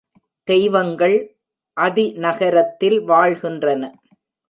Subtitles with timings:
[0.47, 1.17] தெய்வங்கள்
[1.77, 3.83] அதிநகரத்தில் வாழ்கின்றன.